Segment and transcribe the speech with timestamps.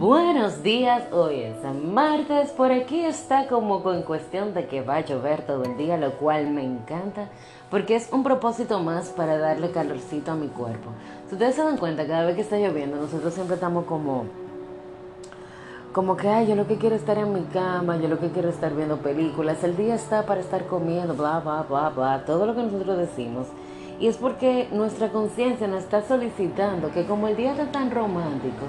[0.00, 5.00] Buenos días, hoy es martes, por aquí está como con cuestión de que va a
[5.04, 7.28] llover todo el día, lo cual me encanta
[7.70, 10.88] porque es un propósito más para darle calorcito a mi cuerpo.
[11.28, 14.24] Si ustedes se dan cuenta, cada vez que está lloviendo, nosotros siempre estamos como,
[15.92, 18.30] como que, ay, yo lo que quiero es estar en mi cama, yo lo que
[18.30, 22.24] quiero es estar viendo películas, el día está para estar comiendo, bla, bla, bla, bla,
[22.24, 23.48] todo lo que nosotros decimos.
[24.00, 28.64] Y es porque nuestra conciencia nos está solicitando que como el día está tan romántico,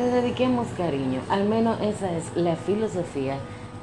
[0.00, 1.20] te dediquemos cariño.
[1.28, 3.36] Al menos esa es la filosofía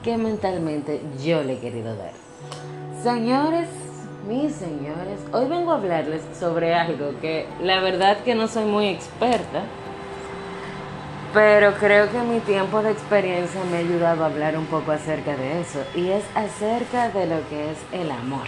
[0.03, 2.12] que mentalmente yo le he querido dar.
[3.03, 3.70] Señores,
[4.27, 8.88] mis señores, hoy vengo a hablarles sobre algo que la verdad que no soy muy
[8.88, 9.62] experta,
[11.35, 15.38] pero creo que mi tiempo de experiencia me ha ayudado a hablar un poco acerca
[15.38, 18.48] de eso, y es acerca de lo que es el amor.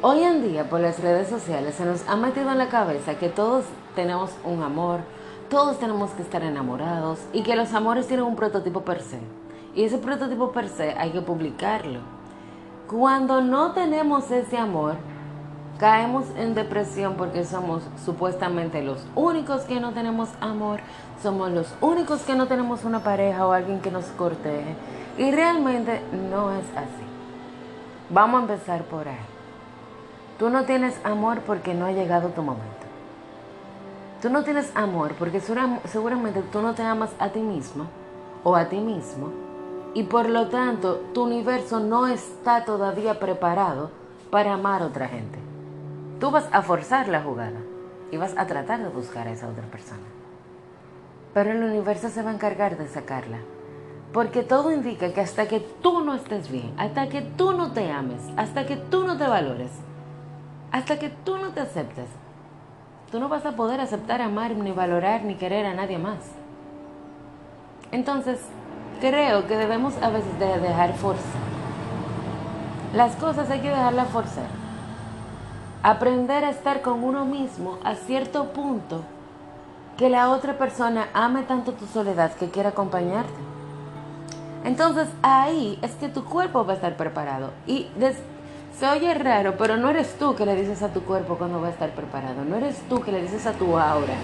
[0.00, 3.28] Hoy en día por las redes sociales se nos ha metido en la cabeza que
[3.28, 5.00] todos tenemos un amor,
[5.54, 9.20] todos tenemos que estar enamorados y que los amores tienen un prototipo per se.
[9.76, 12.00] Y ese prototipo per se hay que publicarlo.
[12.90, 14.96] Cuando no tenemos ese amor,
[15.78, 20.80] caemos en depresión porque somos supuestamente los únicos que no tenemos amor,
[21.22, 24.74] somos los únicos que no tenemos una pareja o alguien que nos corteje.
[25.18, 27.06] Y realmente no es así.
[28.10, 29.14] Vamos a empezar por ahí.
[30.36, 32.83] Tú no tienes amor porque no ha llegado tu momento.
[34.24, 37.88] Tú no tienes amor porque seguramente tú no te amas a ti mismo
[38.42, 39.30] o a ti mismo
[39.92, 43.90] y por lo tanto tu universo no está todavía preparado
[44.30, 45.38] para amar a otra gente.
[46.20, 47.60] Tú vas a forzar la jugada
[48.10, 50.06] y vas a tratar de buscar a esa otra persona.
[51.34, 53.40] Pero el universo se va a encargar de sacarla.
[54.14, 57.92] Porque todo indica que hasta que tú no estés bien, hasta que tú no te
[57.92, 59.72] ames, hasta que tú no te valores,
[60.72, 62.08] hasta que tú no te aceptes,
[63.14, 66.18] tú no vas a poder aceptar, amar, ni valorar, ni querer a nadie más.
[67.92, 68.40] Entonces,
[69.00, 71.22] creo que debemos a veces de dejar forzar.
[72.92, 74.48] Las cosas hay que dejarlas forzar.
[75.84, 79.02] Aprender a estar con uno mismo a cierto punto
[79.96, 83.30] que la otra persona ame tanto tu soledad que quiera acompañarte.
[84.64, 87.52] Entonces ahí es que tu cuerpo va a estar preparado.
[87.68, 87.86] Y
[88.78, 91.68] se oye raro, pero no eres tú que le dices a tu cuerpo cuando va
[91.68, 92.44] a estar preparado.
[92.44, 94.14] No eres tú que le dices a tu aura.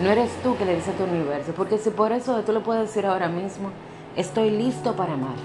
[0.00, 1.52] No eres tú que le dices a tu universo.
[1.52, 3.70] Porque si por eso tú lo puedes decir ahora mismo,
[4.16, 5.36] estoy listo para amar.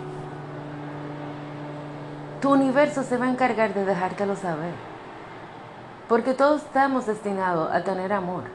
[2.41, 4.74] Tu universo se va a encargar de dejártelo saber.
[6.09, 8.45] Porque todos estamos destinados a tener amor.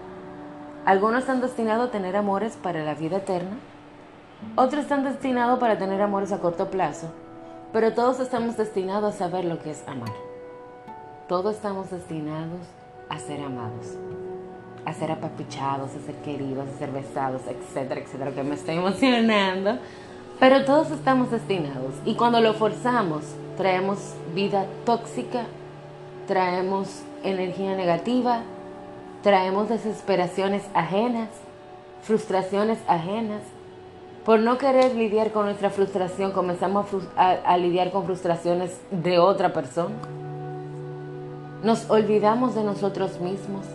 [0.84, 3.56] Algunos están destinados a tener amores para la vida eterna.
[4.56, 7.08] Otros están destinados para tener amores a corto plazo
[7.72, 10.12] pero todos estamos destinados a saber lo que es amar.
[11.28, 12.60] Todos estamos destinados
[13.08, 13.96] a ser amados,
[14.84, 19.78] a ser apapuchados, a ser queridos, a ser besados, etcétera, etcétera, que me estoy emocionando.
[20.38, 23.22] Pero todos estamos destinados y cuando lo forzamos
[23.56, 23.98] traemos
[24.34, 25.44] vida tóxica,
[26.26, 28.42] traemos energía negativa,
[29.22, 31.28] traemos desesperaciones ajenas,
[32.02, 33.42] frustraciones ajenas,
[34.24, 39.94] por no querer lidiar con nuestra frustración, comenzamos a, lidiar con frustraciones de otra persona.
[41.64, 43.66] Nos olvidamos de nosotros mismos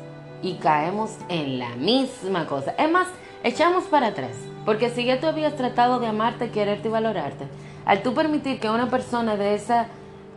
[0.41, 2.72] y caemos en la misma cosa.
[2.78, 3.07] Es más,
[3.44, 4.38] echamos para atrás.
[4.66, 7.47] Porque si ya tú habías tratado de amarte, quererte y valorarte,
[7.86, 9.88] al tú permitir que una persona de esa,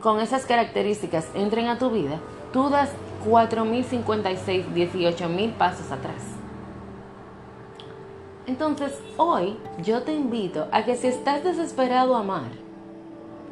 [0.00, 2.19] con esas características entren a tu vida,
[2.53, 2.91] tú das
[3.28, 6.39] 4.056, 18.000 pasos atrás.
[8.50, 12.50] Entonces, hoy yo te invito a que si estás desesperado a amar,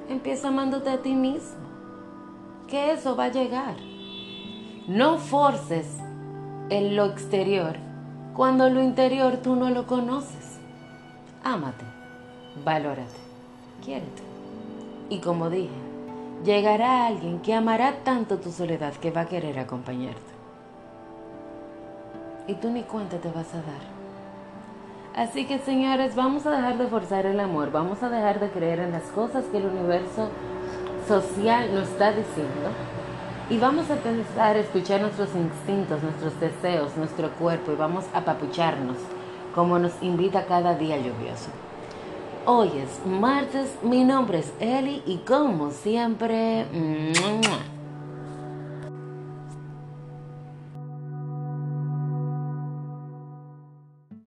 [0.09, 1.69] empieza amándote a ti mismo,
[2.67, 3.77] que eso va a llegar.
[4.89, 5.87] No forces
[6.69, 7.77] en lo exterior
[8.35, 10.59] cuando lo interior tú no lo conoces.
[11.45, 11.85] Ámate,
[12.65, 13.21] valórate,
[13.85, 14.25] quiérete.
[15.11, 15.79] Y como dije,
[16.45, 20.33] llegará alguien que amará tanto tu soledad que va a querer acompañarte.
[22.49, 23.98] Y tú ni cuenta te vas a dar.
[25.19, 28.79] Así que señores, vamos a dejar de forzar el amor, vamos a dejar de creer
[28.79, 30.29] en las cosas que el universo
[31.09, 32.69] social nos está diciendo
[33.51, 38.97] y vamos a pensar, escuchar nuestros instintos, nuestros deseos, nuestro cuerpo y vamos a papucharnos
[39.57, 41.51] como nos invita cada día lluvioso.
[42.47, 46.65] Hoy es martes, mi nombre es Eli y como siempre...